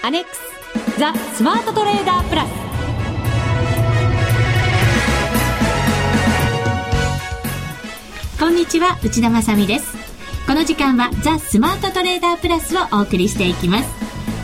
[0.00, 0.40] アネックス
[0.98, 2.48] ザ・スマートトレーダープラス。
[8.38, 9.96] こんにちは内田まさです。
[10.46, 13.88] この時間はザ・スマートトレーダープラスをお送りしていきます。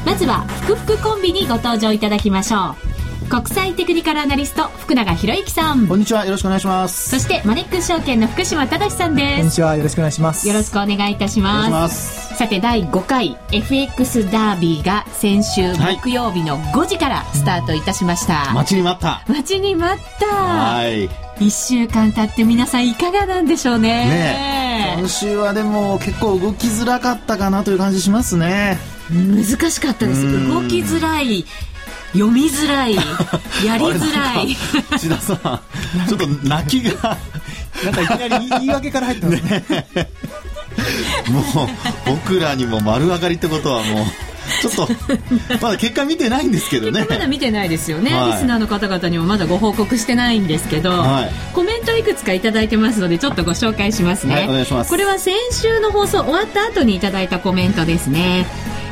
[0.05, 2.84] まずはふくふくコンビにご登場いただきましょう。
[3.29, 5.87] 国際テクニカルアナリスト福永博之さん。
[5.87, 6.25] こんにちは。
[6.25, 7.11] よろしくお願いします。
[7.11, 9.37] そしてマネックス証券の福島正さんです。
[9.37, 9.77] こんにちは。
[9.77, 10.47] よろしくお願いします。
[10.47, 12.37] よろしくお願いいたします。
[12.37, 19.25] さて第5回 FX ダービーが先週木曜日の5時からスタートいたしました、はい、待ちに待った。
[19.27, 20.27] 待ちに待った。
[20.27, 21.09] はい。
[21.39, 24.07] 1週間経って皆さんいかがなんでしょうね。
[24.07, 28.79] ね今週はでも結構動きづらかったかなという感じしますね。
[29.11, 30.49] 難しかったです。
[30.49, 31.45] 動きづらい
[32.15, 32.95] 読みづらい。
[33.65, 34.57] やりづらい。
[34.99, 37.17] 千田さんちょっと泣きが。
[37.85, 39.65] なんかいきなり言い訳から入ってますね。
[41.29, 41.69] もう
[42.07, 44.07] 僕らにも丸上がりってことはもう
[44.61, 44.89] ちょっと
[45.61, 47.07] まだ結果見てないんですけどね。
[47.09, 58.47] まだ見てないですよね、はい、リスナーの方々にもまだご報告してないんですけど、はい、コメントいくつか頂いてますのでちょっとご紹介しますね、はい、これは先週の放送終わった後にいただいたコメントですね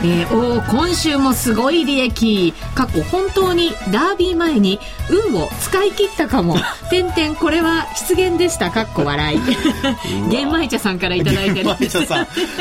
[0.05, 2.53] えー、お今週もすごい利益。
[2.75, 6.57] 過去本当にダービー前に運を使い切ったかも。
[6.91, 8.71] 点々これは失言でした。
[8.71, 9.41] かっこ笑い。
[10.29, 11.73] 玄米茶さんから頂いてる。
[11.75, 11.99] んです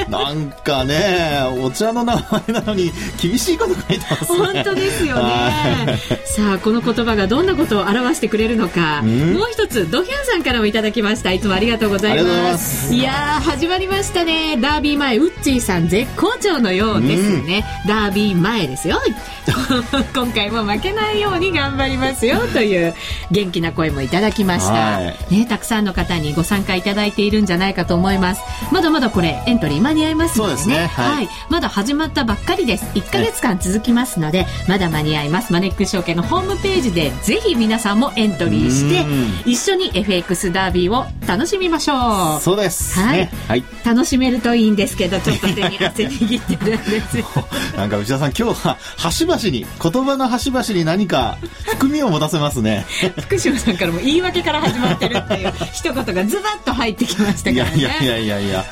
[0.08, 2.16] なんかねお茶の名
[2.48, 6.00] 前なのに厳しいこと書いてます、ね、本当ですよね。
[6.26, 9.02] さあこの言葉がどんなことを表してくれるのか。
[9.02, 11.32] もう一つドヒュンさんからもいただきました。
[11.32, 12.94] いつもありがとうございます。
[12.94, 13.12] いや
[13.44, 14.58] 始まりましたね。
[14.58, 19.00] ダービー前ウッチーさん絶好調のようですね、ダービー前ですよ。
[20.14, 22.40] 今回も負けないように頑張りますよ。
[22.54, 22.94] という
[23.32, 25.16] 元気な声もいただきました、ね、
[25.48, 28.42] たくさんの方にご参加いただいているんじゃないかと思います。
[28.72, 32.86] まだまだこれエントリー間に合いますのでね、ね、はい、はい、まだ始まったばっかりです。
[32.96, 35.54] 1か月間続きますので、まだ間に合います。
[35.54, 39.06] マネックス証券のホームページでぜひ皆さんもエントリーして
[39.50, 42.42] 一緒に FX ダービーを楽しみましょう。
[42.42, 47.18] そうです、はい、ね、はい、楽しめるといいんですけどちょっと手に汗握ってるんです。
[47.20, 47.21] よ
[47.78, 52.86] なんか内田さん今日は端々に言葉の端々に何か含みを持たせますね。
[53.20, 57.78] 福島さんからも言い訳から始まってるっていう一言がズバッと入ってきましたからね。
[57.78, 58.66] いやいやいやいや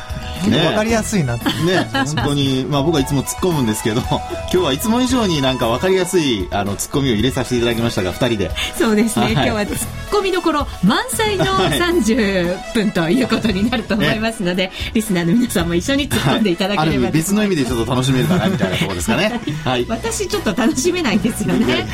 [0.47, 1.45] ね、分かりやすいなって。
[1.45, 4.19] ね本当に、まあ、僕はいつも突っ込むんですけど今
[4.49, 8.51] 日はいつも以上になんか分かりやすいあの突っ込みを入れさせていただきましたが2人で。
[8.77, 9.77] そうですね、はい、今日は突っ
[10.11, 21.87] 込みどころ満載の30分ということになると思いますので、はい、リスナーの皆さんも一緒に突っ込んでいただければ、はい、別の意味でちょっと楽しめるかなみたいなところですかね、 はい、私ちょっと楽しめないですよね。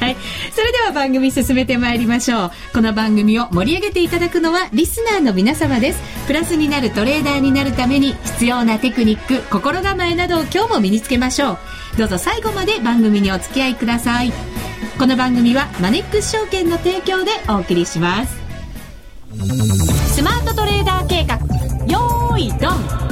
[0.00, 0.16] はい。
[0.52, 2.50] それでは番組進めてまいりましょう。
[2.72, 6.00] この番組を盛り上げていただくのはリスナーの皆様です。
[6.26, 11.58] プラスになるトレーダーになるために必要要なテクニック心構えなどを今日も身につけましょう
[11.96, 14.32] どうぞ最後まで番組にお付き合いください
[14.98, 18.36] この番組はマネックス証券の提供でお送りします
[20.14, 21.38] スマートトレーダー計画
[21.86, 23.02] よーいドン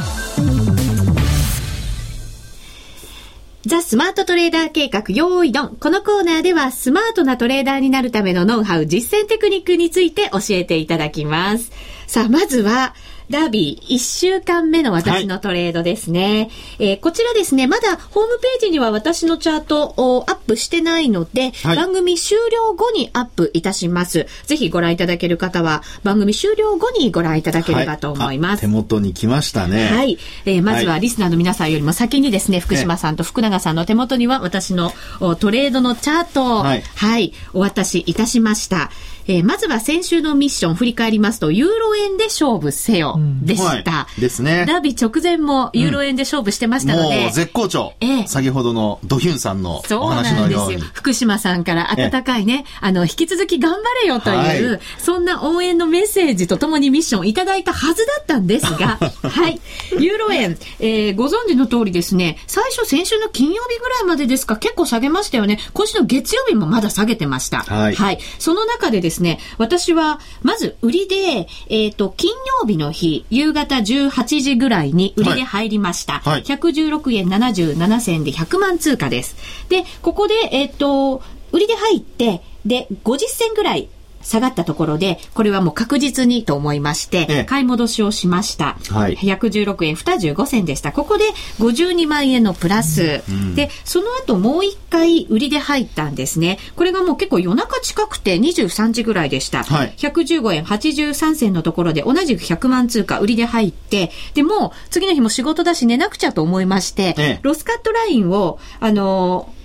[3.67, 5.77] ザ・スマートトレーダー計画、用意ドン。
[5.77, 11.71] このコーナーでは、スマートなトレーダーになるためのノウハウ、実践テクニックについて教えていただきます。
[12.07, 12.95] さあ、まずは、
[13.31, 16.51] ダービー1週間目の私のトレードですね。
[16.79, 24.27] はい、えー、こちらですね、まだホームページには私のチャートをアップしてないので、はい、番組終了後にアップいたします。
[24.47, 28.51] ぜひご覧いただける方は、番組終了後にご覧いただければと思います。
[28.51, 29.87] はい、手元に来ましたね。
[29.87, 30.19] はい。
[30.45, 34.93] えー、まずはリスナーの皆さんよりも先にですね、福島さんと福永さんの手元には私の
[35.39, 38.91] トレードのチャートを、はい、はい、お渡しいたしました。
[39.27, 44.09] えー、まずは先週のミッション振り返りますと、ユーロ円で勝負せよ、でした。
[44.17, 44.65] うん、ですね。
[44.67, 47.17] ダービー直前もユーロ円で勝負してましたので。
[47.17, 47.95] うん、もう絶好調。
[48.01, 50.55] ええ先ほどのドヒュンさんのお話のように。
[50.55, 50.91] そうなんですよ。
[50.95, 59.61] 福島さんから温かいね、あの、引き続き頑張れよという、はい、そんな応援のメッセージとともにミッションいただいたはずだったんですが、 はい。
[59.99, 65.59] ユーロ円、えー、ご存知の通りですね、最初先週の金曜日ぐらいまでですか、結構下げましたよね。
[65.73, 67.59] 今週の月曜日もまだ下げてました。
[67.61, 67.95] はい。
[67.95, 68.19] はい。
[68.39, 72.31] その中でですね、私は、まず売りで、えっ、ー、と、金
[72.61, 76.21] 曜日の日、夕方18時ぐらいに売りで入りました。
[76.21, 79.37] はい、116円77銭で100万通貨です。
[79.69, 81.23] で、ここで、えっ、ー、と、
[81.53, 83.89] 売りで入って、で、50銭ぐらい
[84.23, 88.77] 下がったところで、これはもう確実にと思いまして、ええ買い戻しをしました。
[88.89, 90.93] はい116円25銭でした。
[90.93, 91.25] ここで
[91.59, 93.23] 52万円のプラス。
[93.55, 96.59] で、その後もう一回売りで入ったんですね。
[96.77, 99.65] これがもう結構夜中近くて23時ぐらいでした。
[99.65, 109.60] はい115円83銭のところで同じく100万通貨売りで入って、で、もう次の日も仕事だし寝なくちゃと思いまして、ええロスカットラインを、あのー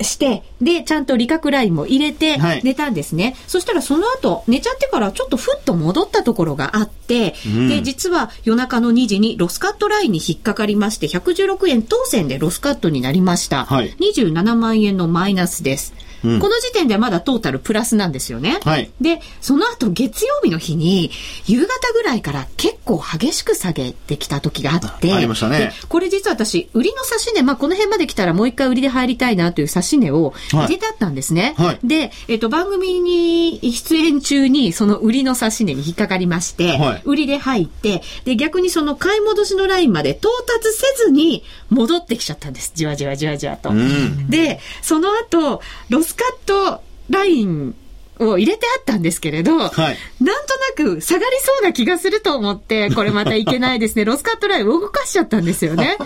[0.00, 3.36] して、で、ちゃんと利確ラインも入れてはい寝たんですね。
[3.46, 13.64] そしたらその後、寝ちゃってからちょっとふっと戻ったところがあって、うんで、実は夜中の2時にロスカットラインに引っかかりまして、116円10銭でロスカットになりました。
[13.64, 15.94] はい27万円のマイナスです。
[16.24, 18.60] うんこの時点ではまだトータルプラスなんですよね。
[18.64, 21.10] はいで、その後月曜日の日に、
[21.46, 31.54] 夕方ぐらいから結構激しく下げてきた時があって、ありましたねでこれ実は私、売りの指し値、まあ、この辺まで来たらもう一回売りで入りたいなという指し値を入れてあったんですね。
[31.56, 42.72] はいで、えっ、と、番組に出演中にその売りの指し値に引っかかりまして、はい売りで入って、で、逆にその買い戻しのラインまで到達せずに戻ってきちゃったんです。
[42.74, 43.70] じわじわじわじわと。
[43.70, 47.74] うんで、その後、ロスカットライン
[48.18, 54.04] を入れてあったんですけれど、はいなんとなく下がりそうな気がすると思って、これまたいけないですね。
[54.06, 55.96] ロスカットラインを動かしちゃったんですよね。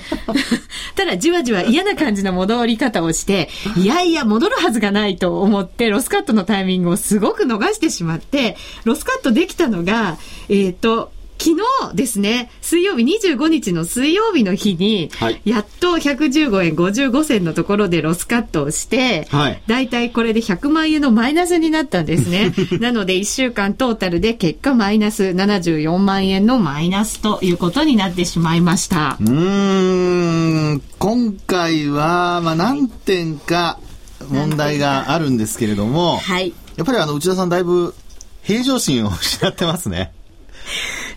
[0.97, 10.17] ただ、じわじわ嫌な感じの戻り方をして、いやいや、戻るはずがないと思って、ロスカットのタイミングをすごく逃してしまって、ロスカットできたのが、
[10.49, 11.57] えっ、と、昨
[11.91, 22.53] 日ですね、水曜日25日の水曜日の日に、はいやっと115円55銭のところでロスカットをして、はいだいたいこれで100万円のマイナスになったんですね。
[22.81, 29.25] なので1週間トータルで結果マイナス74万円のマイナスということになってしまいましたう。
[29.25, 33.79] ーん今回は、まあ、何点か
[34.29, 36.53] 問題があるんですけれども、はい。
[36.77, 37.95] やっぱりあの内田さんだいぶ
[38.43, 40.13] 平常心を失ってますね。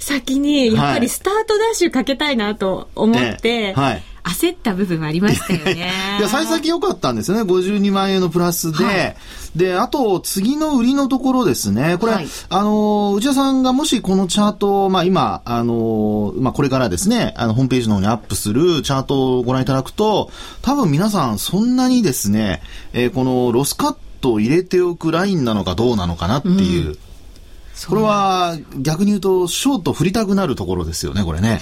[0.10, 5.90] 先に、やっぱりスタートダッシュかけたいなと思って、ええはい焦った部分ありましたよね。
[6.20, 7.44] いや、幸先良かったんですよね。
[7.44, 8.84] 52万円のプラスで。
[8.84, 9.16] はい
[9.56, 11.98] で、あと、次の売りのところですね。
[12.00, 20.30] これ、はいあの、内田さんがもしこのチャートを、まあ今、あの、まあこれからですね、あの、ホームページの方にアップするチャートをご覧いただくと、
[20.62, 22.62] 多分皆さんそんなにですね、
[22.94, 26.96] えーこのロスカットを入れておくラインなのかどうなのかなっていう。
[27.88, 31.62] これは逆に言うと、ショート振りたくなるところですよね、これね。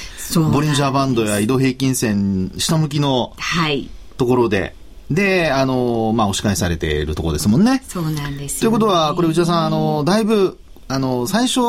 [0.52, 3.90] ボリンジャーバンドや移動平均線、下向きのはい。
[4.18, 4.76] ところで、
[5.12, 7.84] で、あの、まあ、押し返されているところですもんね。
[7.88, 10.60] そうなんですというよ、ことは、これ内田さん、あの、だいぶ、
[10.90, 11.60] あの、最初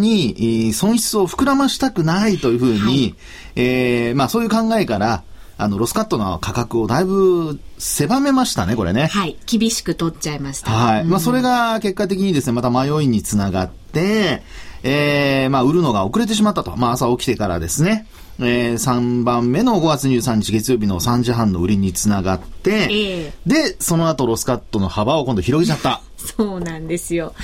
[0.00, 3.14] に、えー損失を膨らましたくないというふうに、はい
[3.56, 5.22] えーまあ、そういう考えから、
[5.56, 9.06] あの、ロスカットの価格をだいぶ狭めましたね、これね。
[9.06, 9.36] はい。
[9.46, 10.70] 厳しく取っちゃいました。
[10.70, 11.04] はい。
[11.04, 14.42] まあ、それが結果的にですね、また迷いにつながって、
[14.82, 16.76] えー、まあ、売るのが遅れてしまったと。
[16.76, 18.06] まあ、朝起きてからですね、
[18.40, 26.02] えー、3番目の5月23日月曜日の3時半の売りにつながって、ええで、その後ロスカットの幅を今度広げちゃった。
[26.36, 27.34] そうなんですよ。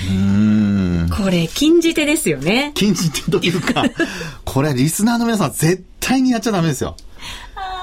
[1.15, 2.71] これ、禁じ手ですよね。
[2.75, 3.85] 禁じ手というか、
[4.43, 6.95] これリスナーの皆さん絶対にやっちゃダメですよ。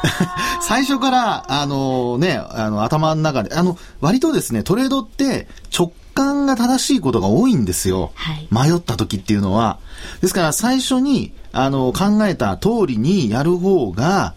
[0.60, 8.12] 最初から、あのね、あの、頭の中で、あの、割とですね、トレードって直感が正しいことが多いんですよ。
[8.14, 9.78] はい迷った時っていうのは。
[10.20, 14.34] ですから、最初に、あの、考えた通りにやる方が、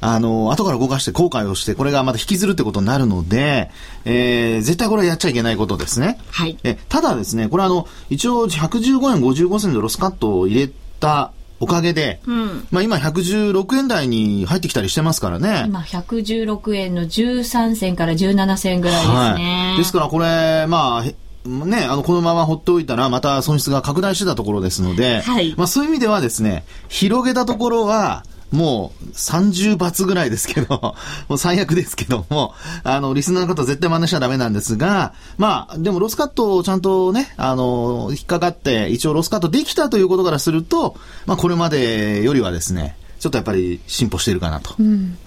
[0.00, 3.70] あの、後から動かして後悔をして、これがまた引きずるってことになるので、
[4.04, 6.18] えー、絶対これはやっちゃいけないことですね。
[6.30, 6.58] はい。
[6.64, 11.30] えただですね、これあの、一応115円55銭でロスカットを入れた
[11.62, 12.66] おかげで、うん。
[12.72, 15.62] まあ今116円台に入ってきたりしてますからね。
[15.66, 19.14] 今、116円の13銭から17銭ぐらいですね。
[19.14, 19.78] はい。
[19.78, 30.94] ですからこれ、まあ、へね、あの、このまま放っておいたら、また損失が拡大してたところですので、はいまあそういう意味ではですね、広げたところは、もう30罰ぐらいですけど、
[31.28, 32.54] もう最悪ですけども、
[32.84, 44.74] あの、リスナーの方は絶対真似しちゃダメなんですが、まあ、でもロスカットをちゃんとね、あの、引っかかって、一応ロスカットできたということからすると、まあこれまでよりはですね、ちょっとやっぱり進歩しているかなと。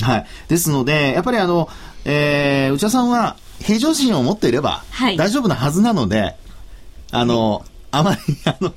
[0.01, 0.25] はい。
[0.47, 1.69] ですので、やっぱりあの、
[2.03, 6.35] えー、内田さんは平常心を持っていれば、はい大丈夫なはずなので、
[7.11, 8.73] あの、あまり、あの、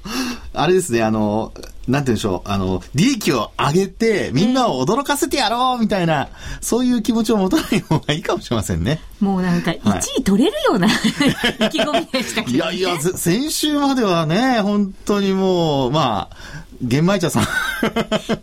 [0.60, 1.52] あれですね、あの、
[1.86, 6.28] なんて言うんでしょう、あの、利益を上げて、みんなを驚かせてやろうみたいな、
[6.60, 9.00] そういう気持ちを持たない方がいいかもしれませんね。
[9.20, 10.90] もうなんか、1位取れるような、意
[11.70, 12.74] 気込みでしたけど、ね。
[12.74, 16.36] いやいや、ぜ 先週まではね、本当にもう、まあ、
[16.82, 17.44] 玄米茶さん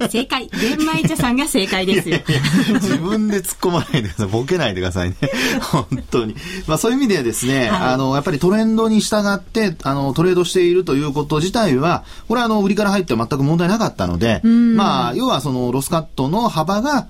[0.09, 0.49] 正解。
[0.49, 2.19] 玄米茶さんが正解ですよ。
[2.75, 4.27] 自分で突っ込まないでください。
[4.27, 5.15] ボケないでくださいね。
[5.61, 6.35] 本当に。
[6.67, 17.07] まあそういう意味ではですね、はい、あの、やっぱりトレンドに従って、あの、トレードしているということ自体は、これはあの、売りから入って全く問題なかったので、まあ、要はその、ロスカットの幅が、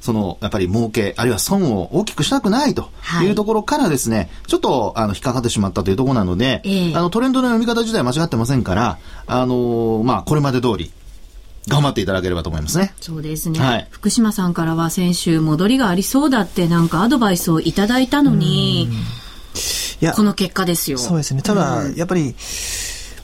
[0.00, 2.90] その、やっぱり儲け、あるいは損を大きくしたくないと
[3.22, 10.92] いうところからですね、はい、ちょっと、あの、引っかかってしまったというところなので、えー、あの、トレンドの読み方自体間違ってませんから、あのー、まあ、これまで通り、
[11.68, 12.94] 頑張っていただければと思いますね。
[13.00, 13.58] そうですね。
[13.58, 18.88] はい、福島さんからは先週戻りがありそうだってなんかアドバイスをいただいたのに、い
[20.04, 20.98] やこの結果ですよ。
[20.98, 21.42] そうですね。
[21.42, 22.36] ただ、やっぱり、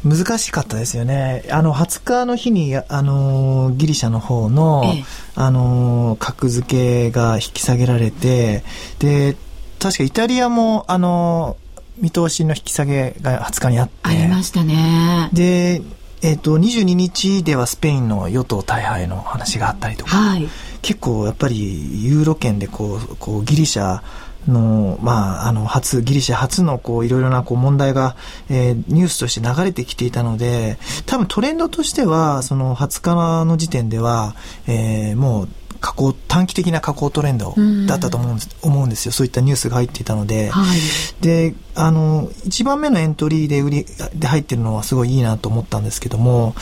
[0.05, 1.45] 難しかったですよね。
[1.51, 5.05] あの、20日の日に、あの、ギリシャの方の、ええ、
[5.37, 8.65] あの、格付けが引き下げられて、
[8.99, 9.37] で、
[9.79, 11.57] 確かイタリアも、あの、
[11.99, 13.93] 見通しの引き下げが20日にあって。
[14.03, 15.31] ありましたね。
[15.33, 15.83] で、
[16.23, 20.49] えっ、ー、と、22日ではスペインの与党大敗の話があったりとか、はい、
[20.81, 24.03] 結構やっぱりユーロ圏でこう、こうギリシャ、
[24.49, 28.17] の、まあ、あの、初、ギリシャ初の、こう、いろいろな、こう、問題が、
[28.49, 34.35] えー、ニュースとして流れてきていたので、多分トレンドとしては、その、20日の時点では、
[34.67, 35.49] えー、もう、
[35.83, 37.55] 加工、短期的な加工トレンド
[37.89, 39.13] だったと思うんです,、思うんですよ。
[39.13, 40.49] そういったニュースが入っていたので。
[40.51, 40.79] はい、
[41.21, 46.55] で、あの、1番目のエントリーで売り、で入ってるのはすごいいいなと思ったんですけども、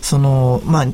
[0.00, 0.86] その、まあ、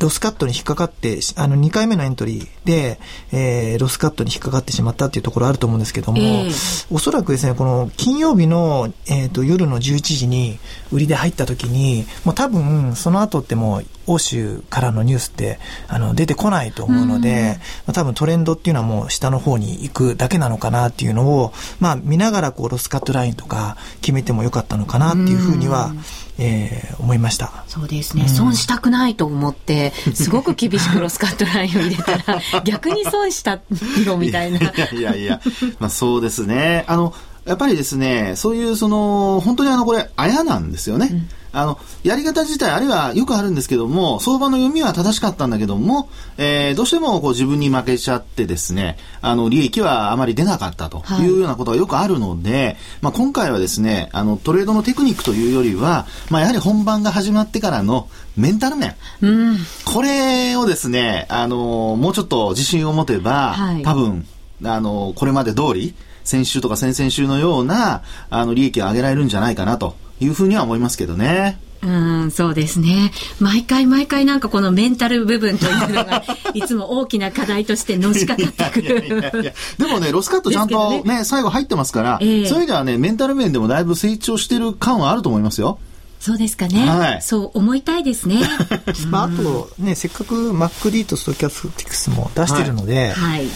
[0.00, 2.98] ロスカットに引っかかって、あの、2回目のエントリーで、
[3.32, 10.58] えー、ロスカットに引っかかってしまったっていうところあると思うんですけども、えー、おそらくですね、この金曜日の、えっ、ー、と、夜の11時に
[10.90, 25.92] 売りで入った時に、もう多分、その後ってもう、欧州からのニュースってあの出てこないと思うので、まあ、多分トレンドっていうのはもう下の方に行くだけなのかなっていうのを、まあ、見ながらこうロスカットラインとか決めてもよかったのかなっていうふうには、
[26.38, 27.64] えー、思いました。
[27.68, 33.60] そうですね、損したくないと思って すごく厳しくロスカットラインを入れたら 逆に損した
[34.04, 34.58] よみたいな。
[34.58, 34.90] いや。
[34.92, 35.40] いやいや、
[35.78, 36.84] まあ、そうですね。
[36.88, 37.14] あの
[37.46, 41.08] やっぱりですねそういうその本当にあのこれあやなんですよね。
[41.10, 58.94] うんあの、やり方自体、あるいはよくあるんですけども、相場の読みは正しかったんだけども、えー、どうしてもこう自分に負けちゃってですね、あの、利益はあまり出なかったというようなことがよくあるので、はい、まあ今回はですね、あの、トレードのテクニックというよりは、まあやはり本番が始まってからのメンタル面。
[59.20, 64.26] うん、これをですね、あの、もうちょっと自信を持てば、はい、多分、
[64.64, 69.96] あの、これまで通り、先週とか先々週のような、あの、利益を上げられるんじゃないかなと。
[70.20, 71.58] いうふうには思いますけどね。
[71.82, 71.88] う
[72.26, 73.10] ん、そうですね。
[73.40, 76.22] 毎回毎回なんかこのメンタル部分というのが、
[76.52, 79.54] いつも大きな課題としてのしかかってくる。
[79.78, 85.78] でもね、ロスカットちゃんとね、ね最後入ってますから、えー、そういう意味ではね、メンタル面でもだいぶ成長してる感はあると思いますよ。
[86.20, 86.86] そうですかね。
[86.86, 88.42] はい、そう思いたいですね。
[89.08, 93.46] まあ、あとね、せっかく MacD とストキャスティクスも出してるので、はい、はい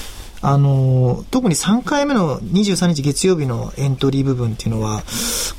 [0.46, 5.02] あの、特に3回目の23日月曜日のエントリー部分っていうのは、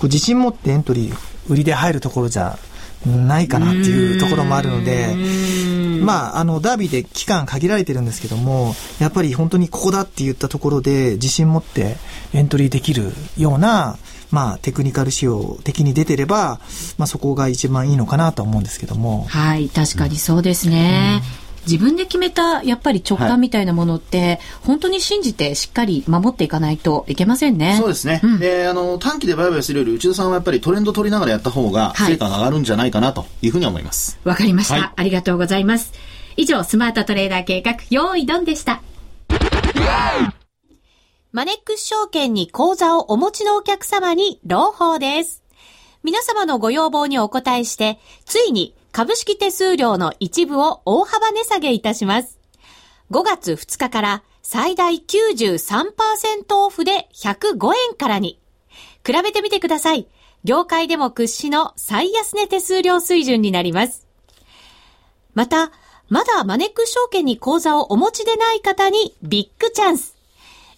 [0.05, 2.57] 自信持ってエントリー、売りで入るところじゃ
[3.05, 5.15] ないかなっていうところもあるので、
[6.01, 11.97] まあ、あの、ダービーで期間限られてるんですけども、やっぱり本当にここだって言ったところで自信持って
[12.33, 13.97] エントリーできるような、
[14.31, 16.59] まあ、テクニカル仕様的に出てれば、
[16.97, 19.25] まあ、そこが一番いいのかなと思うんですけども。
[19.29, 21.21] はい、確かにそうですね。
[21.39, 27.77] うん自分で決めたやっぱり直感みたいなものって、はい、本当に信じてしっかり守っていかないといけませんね。
[27.79, 28.21] そうですね。
[28.23, 34.19] うん、で、あの、短期で売買するより内田さんはやっぱりトレンド取りながらやった方が成果が上がるんじゃないかなというふうに思います。
[34.23, 35.93] わ、はい、かりました、はい、ありがとうございます。
[36.37, 38.81] 以上、スマートトレーダー計画、用意ドンでした。
[41.31, 45.43] マネックス証券に口座をお持ちのお客様に朗報です。
[46.01, 52.39] 皆様のご要望にお答えして、ついに株式手数料の一部を大幅値下げいたします。
[53.11, 58.39] 5月2日から最大93%オフで105円からに。
[59.05, 60.07] 比べてみてください。
[60.45, 64.07] 業界でも屈指の最安値手数料水準になります。
[65.33, 65.73] また、
[66.07, 70.15] まだマネックス証券に口座をお持ちでない方にビッグチャンス。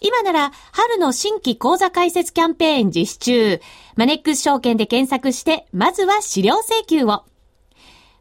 [0.01, 3.61] 今なら春の新規口座開設キャンペーン実施中。
[3.95, 7.23] マネックス証券で検索して、まずは資料請求を。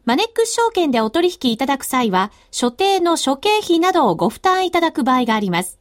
[0.07, 5.79] マネックス証券でお取引いただく際は、所定の諸経費などをご負担いただく場合があります。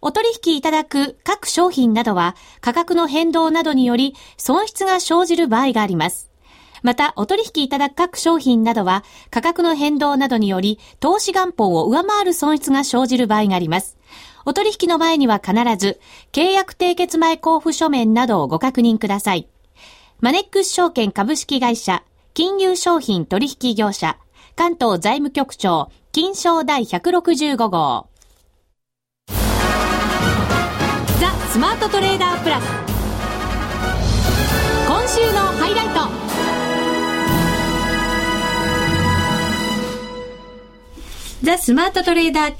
[0.00, 6.30] お取引いただく各商品などは価格の変動などにより損失が生じる場合があります。
[6.82, 13.98] また、お取引いただく各商品などは価格の変動などにより投資元本を上回る損失が生じる場合があります。
[14.46, 16.00] お取引の前には必ず
[16.32, 19.46] 契約締結前交付書面などをご確認ください。
[20.20, 22.02] マネックス証券株式会社
[22.36, 24.18] 金融商品取引業者、
[24.56, 28.10] 関東財務局長、金賞第165号。
[31.18, 32.66] ザ・スマートトレーダープラス。
[34.86, 35.94] 今週のハイライト。
[41.42, 42.54] ザ・スマートトレーダー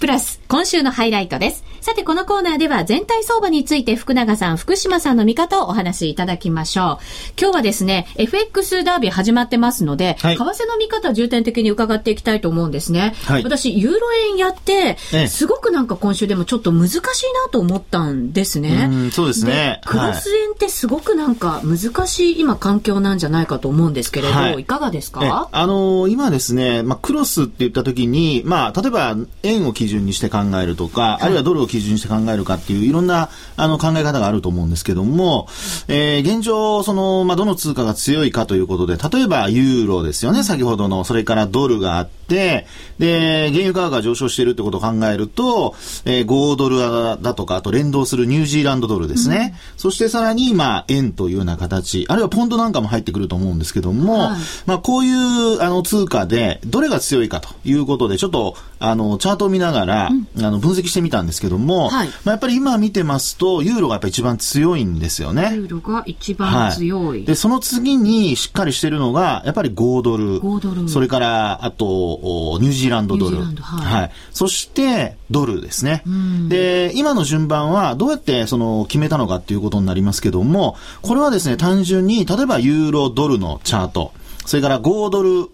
[0.00, 1.69] プラス、今週のハイライトです。
[1.80, 7.32] さて、このコーナーでは全体相場について福永さん、福島さんの見方をお話しいただきましょう。
[7.40, 13.14] 今日はですね、FX ダービー始まってますので、はい、為替の見方重点的に伺っていきたいと思うんですね。
[13.24, 13.98] はい、私、ユーロ
[14.30, 17.02] 円やって、すごくなんか今週でもちょっと難しいな
[17.50, 19.10] と思ったんですね。
[19.12, 19.80] そうですね。
[19.86, 25.48] クロス円ってすごくなんか難しい今環境なんじゃないかと思うんですけれど、はい、いかがですか？
[25.50, 35.46] あのー、今ですね、まあ、クロスって言った時に、まあ、例えば円を基準にして考えるとか、あるいはドルを基準にして考えるかっていういろんなあの考え方があると思うんですけども、
[35.88, 42.66] えー、現状、その、まあ、どの通貨が強いかということで、例えばユーロですよね、先ほどの、それからドルがあって、で、
[42.98, 46.78] 原油価格が上昇しているってことを考えると、えー、5ドル
[47.22, 49.54] だとか、あと連動するニュージーランドドルですね。
[49.54, 65.50] うん、そしてさらに、まあ、円というような形、あるいはポンドなんかも入ってくると思うんですけども、はい、まあ、こういう、あの、通貨で、どれが強いかということで、ちょっと、あの、チャートを見ながら、うん、あの、分析してみたんですけども、はい、まあ、やっぱり今見てますと、ユーロがやっぱ一番強いんですよね。
[65.54, 67.18] ユーロが一番強い。
[67.18, 70.40] はい、で、その次にしっかりしてるのが、やっぱり5ドル。
[70.40, 70.88] 5ドル。
[70.88, 72.19] それから、あと、
[72.60, 73.38] ニュージーランドドル。
[73.38, 74.10] はい、はい。
[74.32, 76.02] そして、ドルですね。
[76.48, 84.12] で、今の順番はどうやってその決めたのかっていうことになりますけども、これはですね、単純に、例えばユーロドルのチャート、
[84.44, 85.48] それから5ドル、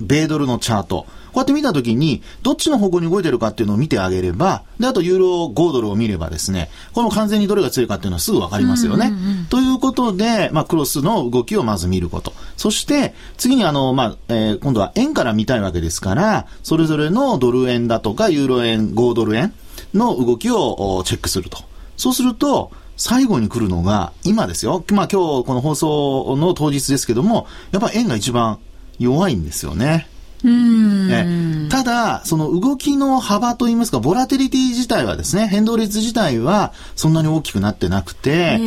[0.00, 9.08] 米ドルのチャート、こうやって見たときに、どっちの方向に動いてるかっていうのを見てあげれば、で、あとユーロ5ドルを見ればですね、この完全にどれが強いかっていうのはすぐわかりますよね。
[9.08, 12.32] うんうんうん、ということで、まあ、クロスの動きをまず見ること。
[12.56, 19.52] そして、次にあの、まあ、えー、今度は円から見たいわけですから、それぞれのドル円だとか、ユーロ円、5ドル円
[19.94, 21.58] の動きをチェックすると。
[21.96, 24.84] そうすると、最後に来るのが、今ですよ。
[24.92, 28.58] まあ今日この放送の当日ですけども、やっぱ円が一番
[28.98, 30.06] 弱いんですよね。
[30.44, 38.60] ね、ただ、その動きの幅といいますか、ボラテリティ自体はですね、変動率自体はそんなに大きくなってなくて、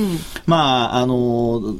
[0.45, 1.75] まあ、あの、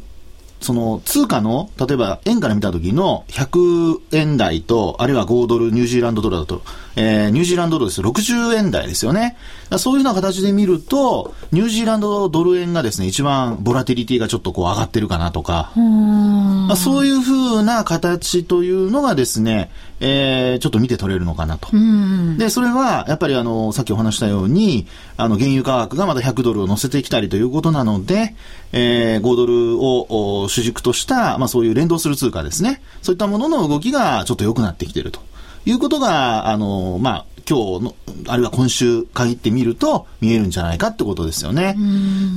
[0.62, 6.64] その通貨の、例えば円から見た時の100円台と、あるいは5ドル、ニュージーランドドルだと、
[6.96, 9.36] えー、ニュージーランドドルです60円台ですよね。
[9.78, 21.70] そういうような形で見ると、ニュージーランドドル円がですね、一番ボラティリティがちょっとこう上がってるかなとか、まあ、そういうふうな形というのがですね、えー、ちょっと見て取れるのかなと。
[22.38, 24.86] で、それは、やっぱりあの、さっきお話したように、
[25.18, 28.36] あの、原油価格がまだ100ドルを乗せてきたりということなので、
[28.74, 32.82] えー、5ドルを主軸とした、まあそういう連動する通貨ですね。
[33.02, 35.22] そういったものの動きがちょっと良くなってきていると
[35.66, 37.96] いうことが、あの、まあ、今日の、
[38.28, 41.76] あるいは今週限ってみると見えるんじゃないかってことですよね。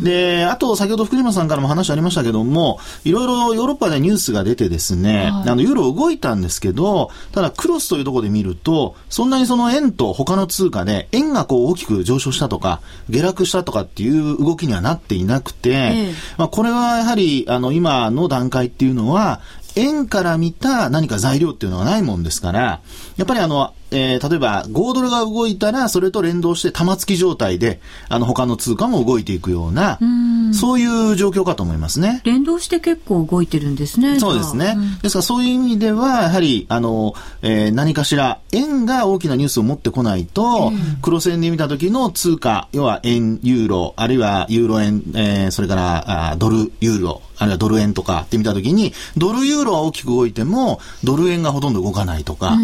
[0.02, 19.40] で、あと先ほど福島さんからも話ありましたけども、いろいろヨーロッパでニュースが出てですね、はい、あの、ユーロ動いたんですけど、ただクロスというところで見ると、そんなにその円と他の通貨で円がこう大きく上昇したとか、下落したとかっていう動きにはなっていなくて、ええ、まあこれはやはり、あの、今の段階っていうのは、
[19.76, 22.80] 円から見た何か材料っていうのがないもんですから、
[23.16, 32.20] やっぱりあの、えー、例えば5ドルが動いたら、それと連動して玉突き状態で、あの、他の通貨も動いていくような、うそういう状況かと思いますね。
[32.24, 34.18] 連動して結構動いてるんですね。
[34.18, 34.74] そうですね。
[34.76, 52.56] うん、ですからそういう意味では、やはり、あの、えー、何かしら、円が大きなニュースを持ってこないと、黒線で見た時の通貨、要は円、ユーロ、あるいはユーロ円、えー、それからあドル、ユーロ、あるいはドル円とかって見たときに、ドルユーロは大きく動いても、ドル円がほとんど動かないとか、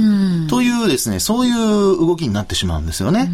[0.49, 1.55] というですね、そういう
[2.07, 3.31] 動きになってしまうんですよね。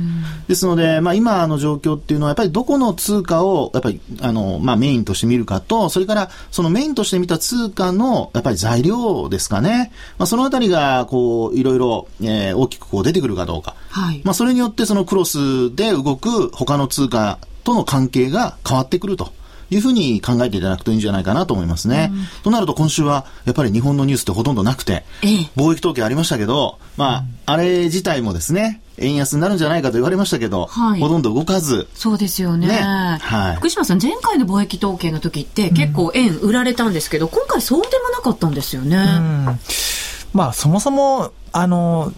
[0.48, 9.92] ですので、まあ今の状況っていうのは、やっぱりどこの通貨を、やっぱり、あの、まあメインとして見るかと、それから、そのメインとして見た通貨の、やっぱり材料ですかね。
[10.18, 13.74] まあそのあたりが、こう、いろいろ、えー、大きくこう出てくるかどうか。
[13.90, 14.20] はい。
[14.24, 19.32] まあそれによってそのクロスで動く他の通貨との関係が変わってくると。
[19.70, 22.10] いうふうに考えていただくといいんじゃないかなと思いますね。
[22.12, 31.88] うん、となると今週はやっぱり日本のニュースってほとんどなくて、ええ、貿易統計ありましたけど、まあ、うん、あれ自体もですね、円安になるんじゃないかと言われましたけど、はい、ほとんど動かず。
[31.94, 32.66] そうですよね。
[32.66, 32.74] ね。
[32.74, 38.96] はい、福島さん、前回の貿易統計の時って結構円売られたんですけど、うん、今回そうでもなかったんですよね。
[40.32, 42.12] まあ、そもそも、あの、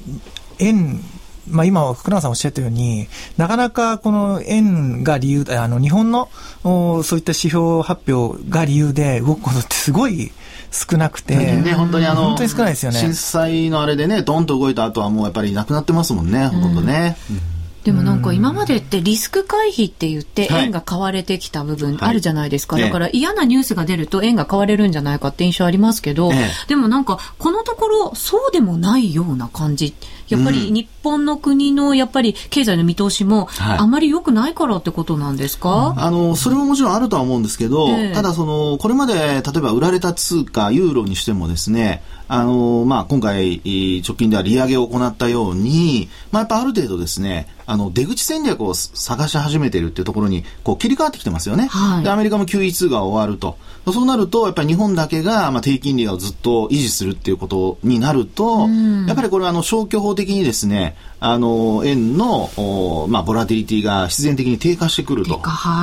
[0.58, 1.02] 円
[1.50, 6.28] まあ、今、福永さんおっしゃったように、なかなかこの円が理由、あの、日本の
[6.64, 10.32] おそういった指標発表が理由で動くことってすごい
[10.70, 12.98] 少なくて、ね、本当にあの、本当に少ないですよね。
[12.98, 17.16] 震災のあれでね、ドンと動いた後はもうやっぱりなくなってますもんね、ほとんどね。
[17.30, 17.40] うん
[17.84, 22.76] でもなんか今までってリスク回避って言って円が買われてきた部分あるじゃないですか。
[22.76, 29.94] はい、だから嫌なニュースが出ると円が買われるんじゃないかって印象ありますけど、ええ、でもなんかこのところそうでもないような感じ。
[30.30, 43.60] やっぱり日本の国のやっぱり経済の見通しもあまり良くないからってことなんですか、あの、それももちろんあるとは思うんですけど、え、ただその、これまで例えば売られた通貨、ユーロにしてもですね、あの、まあ、今回、
[44.06, 51.68] 直近では利上げを行ったように、まあ、やっぱある程度ですね、あの、出口戦略を探し始めているっていうところに、こう、切り替わってきてますよね。
[51.68, 53.58] はい、で、アメリカも QE2 が終わると。
[53.92, 58.68] そうなると、やっぱり日本だけが、まあ、低金利をずっと維持するっていうことになると、
[59.06, 65.40] やっぱりこれは、あの、消去法的にですね、あの、円の、おまあ、ボラティリティが必然的に低下してくると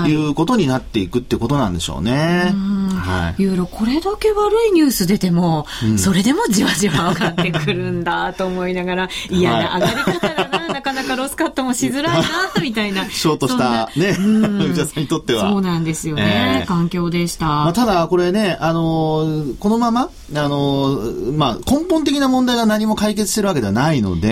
[0.08, 2.54] いうことになっていくってことなんでしょうね。
[2.97, 12.28] はい、ユーロ、これだけ悪いニュース出ても、うん、それでもじわじわ上がってくるんだと思いながら、 嫌な上がり方だな、 なかなかロスカットもしづらいな、
[12.62, 13.10] みたいな。
[13.10, 15.50] ショートしたね、 内田さんにとっては。
[15.50, 17.45] そうなんですよね、えー、環境でした。
[17.45, 24.28] まあ、ただ、これね、あのー、このまま、あのー、まあ、根本的な問題が何も解決してるわけではないので、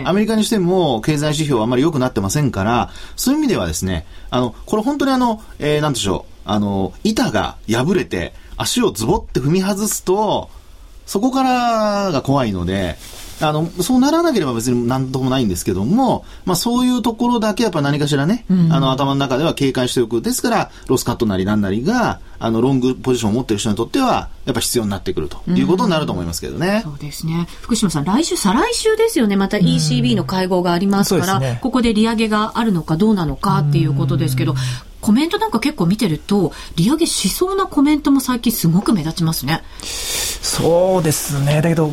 [0.00, 10.50] えー、アメリカにしても経済指標はあまり良くなってませんから、そういう意味ではですね、あの、これ本当にあの、えー、なんでしょう、あの、板が破れて、足をズボって踏み外すと、
[11.06, 12.96] そこからが怖いので、
[13.40, 20.22] あの、そうならなければ別に何ともないんですけども、まあそういうところだけやっぱ何かしらね、うん、あの頭の中では警戒しておく。
[20.22, 26.82] ですから、ロスカットなりなんなりが、あの、ロングポジションを持っている人にとっては、やっぱ必要になってくるということになると思いますけどね。
[26.84, 27.46] うん、そうですね。
[27.62, 29.36] 福島さん、来週、再来週ですよね。
[29.36, 34.54] また ECB の会合がありますから、うんね、ここで利上げがあるのかどうなのかっていうことですけど、
[35.00, 39.62] コメントなんか結構見てると、利上げしそうなコメントも最近すごく目立ちますね。
[39.82, 41.60] そうですね。
[41.60, 41.92] だけど、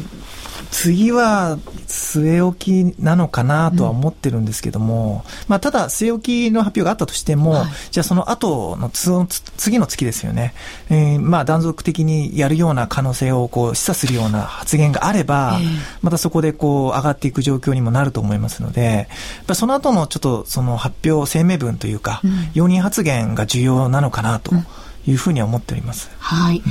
[0.71, 10.53] 次は据え置きなのかなとは思ってるんですけども、うん、まあ、ただ据え置きの発表があったとしても、はい、じゃあその後の次の月ですよね、
[10.89, 15.69] えー、まあ断続的にやるような可能性をこう示唆するような発言があれば、えー、
[16.01, 19.09] またそこでこう上がっていく状況にもなると思いますので、
[19.53, 24.51] その後のちょっとその発表声明文というか、うん、容認発言が重要なのかなと。
[24.51, 24.65] うん
[25.07, 26.11] いうふうに思っております。
[26.19, 26.63] はい、うん、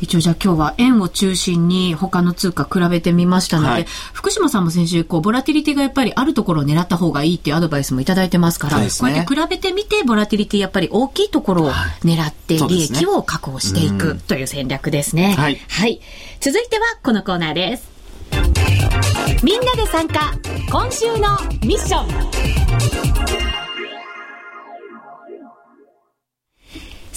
[0.00, 11.70] 一応じゃあ今日は円を中心に他の通貨比べてみましたので、はい、福島さんも先週こうボラティリティがやっぱりあるところを狙った方がいいっていうアドバイスもいただいてますから、ね、こうやって比べてみてボラティリティやっぱり大きいところを
[12.04, 15.34] 狙って利益を確保していくという戦略ですね。
[15.34, 16.00] はい、はい、
[16.40, 17.98] 続いてはこのコーナーです。
[19.42, 20.32] みんなで参加
[20.70, 22.04] 今週のミッショ
[23.34, 23.37] ン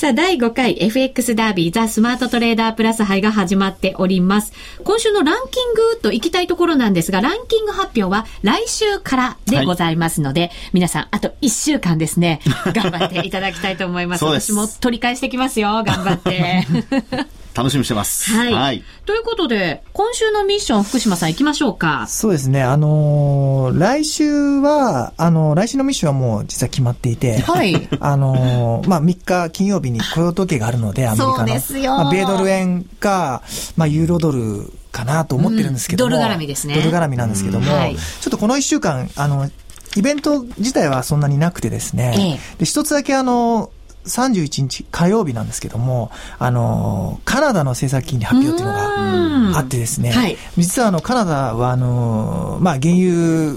[0.02, 4.52] さあ、第5回 FX ダービーザ・スマートトレーダープラス杯が始まっております。
[4.84, 12.40] 今週のランキングと行きたいところなんですが、ランキング発表は来週からでございますので、はい、皆さん、あと1週間ですね、
[12.74, 14.26] 頑張っていただきたいと思います。
[14.26, 16.66] 私も取り返してきますよ、頑張って。
[17.54, 18.32] 楽しみしてます。
[18.32, 18.54] はい。
[18.54, 22.08] はい、ということで、今週のミッション、福島さん行きましょうか。
[22.08, 22.64] そうですね。
[22.64, 27.90] あのー、来週は、あのー、来週のミッションはもう実は決まっていて、はい。
[28.00, 31.38] あのー、まあ、3日金曜日に雇用統計があるので、アメリカの。
[31.40, 31.96] そうですよ。
[31.98, 33.42] まあ、米ドル円か、
[33.76, 36.76] まあ、ユーロドルかなと思ってるんですけども、うん、ドル絡みですね。
[36.76, 39.50] ドル絡みなんですけども、はい、ちょっとこの1週間、あの、
[39.98, 42.22] イベント自体はそんなになくてですね、え
[42.56, 43.72] え、で一つだけあの、
[44.06, 53.54] 31日火曜日なんですけども、あの、カナダの政策金利発表っていうのがあってですね、はい、実はあの、カナダはあの、まあ、原油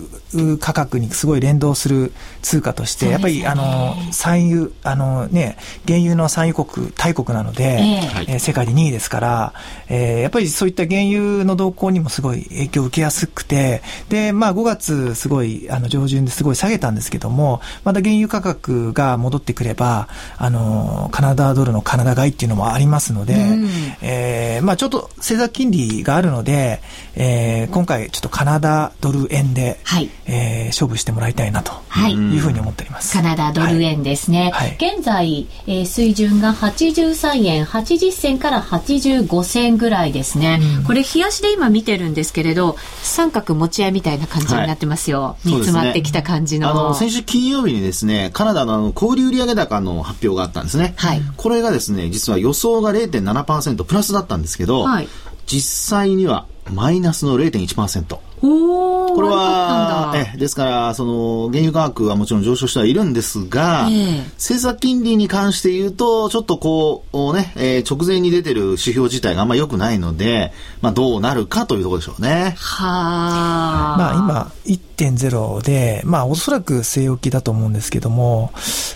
[0.58, 9.54] 価格にすごい連動する通貨として、ね、やっぱりあの産油あの、ね、原油の産油国、大国なので、えー、えー、世界で2位ですから、
[9.88, 23.68] えー、やっぱりそういった原油の動向にもすごい影響を受けやすくて、でまあ、5月、すごいあの上旬ですごい下げたんですけども、また原油価格が戻ってくれば、あのカナダドルのカナダ買いっていうのもありますので、うん、
[24.02, 26.80] えー、まあ、ちょっと政策金利があるので、
[27.14, 31.72] えー、今回、ちょっとカナダドル円で、はいえー、勝負してもらいたいなと
[32.08, 33.12] いうふうに思っております。
[33.12, 34.50] カナダドル円ですね。
[34.54, 40.60] はい、現在、えー、水準が83円80銭から85銭ぐらいですね。
[40.78, 45.22] うん、これ、冷やしで今見てるんですけれど、三角持ち合いみたいな感じになってますよ。
[45.22, 46.70] はい、煮詰まってきた感じの。
[46.70, 50.94] あの、先週金曜日にですね、カナダの小売売上高の発表があったんですね。
[50.96, 51.22] はい。
[51.36, 55.08] これがですね、実は予想が0.7%プラスだったんですけど、はい、
[55.46, 58.18] 実際にはマイナスの0.1%。
[58.44, 70.52] これは、え、ですから、その、原油価格はもちろん上昇してはいるんですが、えー、政策金利に関して言うと、ちょっとこう、ね、えー、直前に出てる指標自体があんま良くないので、
[70.82, 72.54] まあ、どうなるかというところでしょうね。
[72.58, 73.96] はあ。
[73.98, 78.52] まあ、今、1.0で、まあ、おそらく据え置きだと思うんですけども、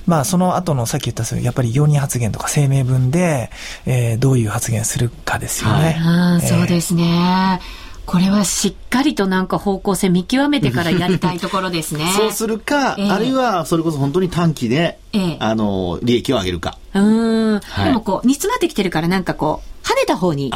[0.06, 3.50] まあ、その後のさっき言ったやっぱり容認発言とか声明文で、
[3.86, 5.92] えー、どういう発言するかですよね。
[5.92, 7.60] はい、そうですね。
[8.08, 12.10] これはしっかりとなんか方向性見極めてからやりたいところですね。
[12.16, 16.78] そうするか、えー、あるいはそれこそ本当に短期で、えー、あの、利益を上げるか。
[16.94, 20.50] うん、はい、でもこう、煮詰まってきてるからなんかこう、跳ねた方に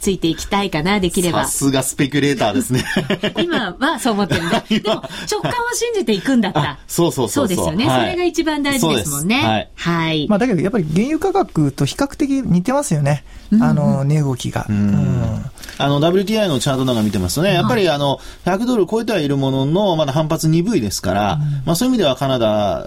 [0.00, 1.44] ついていきたいかな、できれば。
[1.44, 2.84] さすがスペキュレーターですね。
[3.42, 4.64] 今はそう思ってるんだ。
[4.68, 6.78] でも、直感を信じていくんだった。
[6.86, 9.42] そうそうそうそうですよね、はい、それが一番大事ですもんね。
[9.42, 9.68] はい。
[9.74, 13.24] はい、まあ、だけど、やっぱり原油価格と比較的似てますよね。
[13.60, 14.66] あの、値動きが。
[14.68, 15.44] うん。
[15.78, 22.84] あの、WTI のチャートなんか見てますとね、やっぱりあの、100ドル超えてはいるものの、まだ反発鈍いですから、まあそういう意味ではカナダ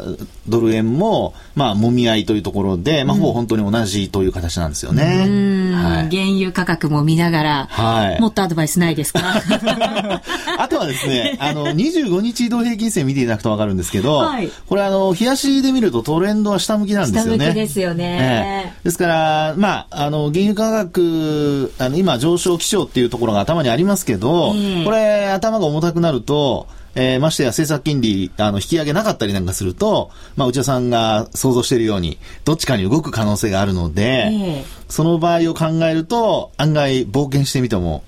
[0.47, 5.71] ドル円も、まあ、もみ合いというところで、まあ、ほぼ本当に同じという形なんですよね。
[5.73, 9.21] はい、原油価格も見ながら、はい、もっとアドバイスないですか？
[10.57, 17.39] あとはですね、 あの、25日移動平均線見ていただくとわかるんですけど、はい、これあの、冷やしで見るとトレンドは下向きなんですよね。
[17.39, 18.71] 下向きですよね。
[18.71, 38.03] えー、ですから、まあ、あの、原油価格、あの、今上昇基調っていうところが頭にありますけど、えー、これ頭が重たくなると、えー、ましてや政策金利、あの、引き上げなかったりなんかすると、まあ、内田さんが想像しているように、どっちかに動く可能性があるので、えー、その場合を考えると、案外冒険してみても、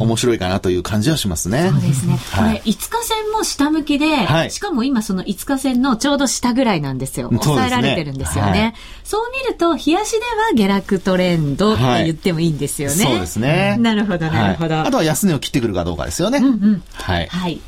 [0.00, 1.70] 面白いかなという感じはしますね。
[1.70, 2.16] そうですね。
[2.32, 7.28] はい、これ、5日線も下向きで、はい、しかも今その5日線のちょうど下ぐらいなんですよ。
[7.28, 8.50] 抑えられてるんですよね。
[8.50, 12.96] そう、ねはい、そう見ると、冷やしでは下落トレンドって言ってもいいんですよね。
[12.96, 13.76] そうですね。
[13.78, 16.38] なるほど、なるほど、あとは安値を切ってくるかどうかですよね。
[16.38, 16.82] うんうん。
[16.94, 17.28] はい。
[17.28, 17.60] はい。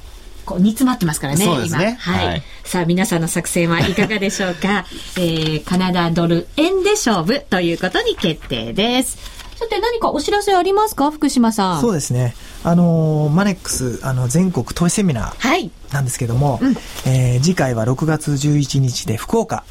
[0.44, 1.96] こう煮詰まってますからね、そうですね。
[2.00, 2.42] はい、はい。
[2.64, 4.84] さあ、皆さんの作戦はいかがでしょうか？
[5.18, 9.18] えー、カナダドル円で勝負ということに決定です。
[9.56, 11.10] さて何かお知らせありますか？
[11.10, 11.80] 福島さん。
[11.80, 12.34] そうですね。
[12.64, 16.74] あのー、マネックス、あの、全国投資セミナーなんですけども、はいうん、
[17.06, 19.64] えー、次回は6月11日で福岡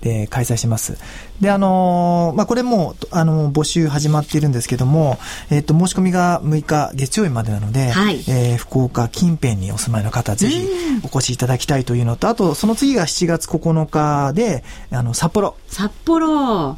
[0.00, 0.92] で開催します。
[0.92, 0.98] は
[1.40, 5.18] い、で、あのー、まあ、これも、あの募集始まっているんですけども、
[5.50, 10.66] えっ、と、申し込みが6日月曜日までなので、はい、えー、福岡近辺にお住まいの方、ぜひ
[11.04, 15.56] お越しいただきたいというのと、あと、その次が7月9日で、あの、札幌。
[15.68, 16.76] 札幌。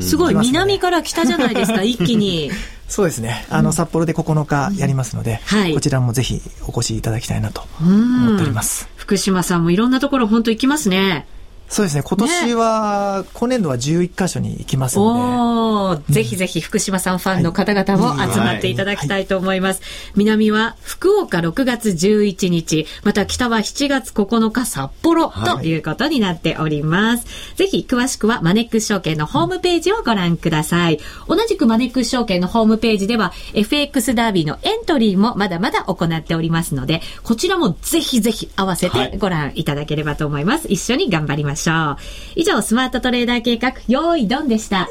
[0.00, 2.50] すごい、南から北じゃないですか、一気に。
[2.90, 3.46] そうですね。
[3.48, 8.88] あの、札幌で9日やりますので、はい、こちらもぜひお越しいただきたいなと思っております。
[8.96, 11.26] 福島さんもいろんなところ本当行きますね。
[11.70, 12.02] そうですね。
[12.02, 16.10] 今年は、今年度は11箇所に行きますので。
[16.10, 19.80] おぜひぜひ福島さんファンの方々も集まっていただきたいと思います。
[20.16, 27.54] 南は福岡6月11日、また北は7月9日札幌ということになっております。
[27.54, 30.98] ぜひ詳しくはマネックス証券のホームページをご覧ください。
[31.28, 40.66] 同じくマネックス証券のホームページでは FX ダービーのエントリーもまだまだ行っておりますので、こちらもぜひぜひ合わせてご覧いただければと思います。
[40.68, 41.59] 一緒に頑張りましょう。
[41.60, 41.96] しょう。
[42.34, 44.88] 以上、スマートトレーダー計画、用意ドンでした。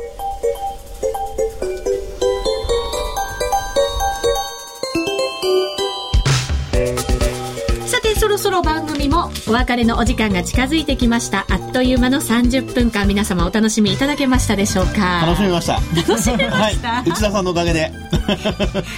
[8.39, 11.45] そろ番組もお別れのお時間が近づいてきました。
[11.49, 15.25] あっという間の30分間皆様お楽しみいただけましたでしょうか？
[15.25, 15.73] 楽しみました。
[15.73, 17.91] 楽しめました、はい、内田さんのおかげで。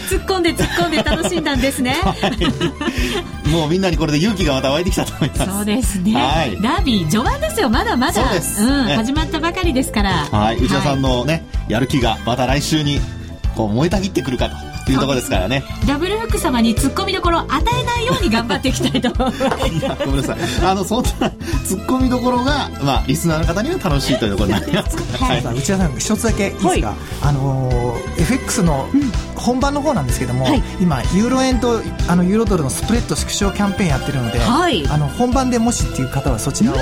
[0.10, 2.14] 突っ込んで突っ込んで楽しんだんですね、 は
[3.46, 5.52] い、もうみんなにこれで勇気がまた湧いてきたと思います。
[5.52, 7.70] そうですね、はい、ダービー序盤ですよ。
[7.70, 8.14] まだまだ。
[8.14, 10.28] そうです、うん、ね、始まったばかりですから。
[10.32, 10.58] はい。
[10.58, 13.00] 内田さんのね、やる気がまた来週に
[13.56, 15.64] こう燃えたぎってくるかというところですからね。
[15.88, 19.68] ダブルフック様に突っ込みどころを与えないように頑張っていきたいと思います。
[19.68, 20.38] いや、ごめんなさい。
[20.66, 25.28] あの、そんな突っ込みどころが、まあ、リスナーの方には楽しいというところになりますから。
[25.28, 26.82] はい、内田さん、一つだけいいですか、はい、
[27.22, 28.90] あの、FX の
[29.36, 36.76] 本番の方なんですけども、はい、今、ユーロ円とあのユーロドルのスプレッド縮小キャンペーンやってるので、はい、あの本番でもしっていう方はそちらを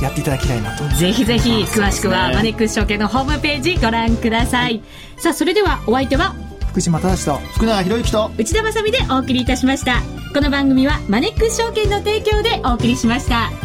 [0.00, 0.88] やっていただきたいなと。
[0.96, 4.82] ぜひぜひ、詳しくはマネックス証券のホームページご覧ください。
[5.16, 6.34] さあ、それではお相手は
[6.74, 10.02] 福島正と福永博之と内田まさでお送りいたしました。
[10.34, 13.63] この番組はマネックス証券の提供でお送りしました。